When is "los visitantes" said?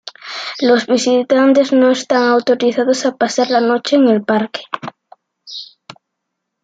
0.59-1.71